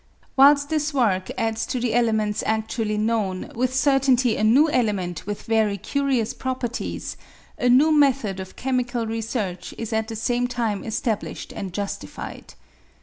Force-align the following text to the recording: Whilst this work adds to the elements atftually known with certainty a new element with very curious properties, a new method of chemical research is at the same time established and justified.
Whilst 0.35 0.67
this 0.69 0.95
work 0.95 1.29
adds 1.37 1.63
to 1.67 1.79
the 1.79 1.93
elements 1.93 2.41
atftually 2.47 2.97
known 2.97 3.51
with 3.53 3.71
certainty 3.71 4.35
a 4.35 4.43
new 4.43 4.67
element 4.71 5.27
with 5.27 5.43
very 5.43 5.77
curious 5.77 6.33
properties, 6.33 7.15
a 7.59 7.69
new 7.69 7.91
method 7.91 8.39
of 8.39 8.55
chemical 8.55 9.05
research 9.05 9.75
is 9.77 9.93
at 9.93 10.07
the 10.07 10.15
same 10.15 10.47
time 10.47 10.83
established 10.83 11.51
and 11.53 11.71
justified. 11.71 12.55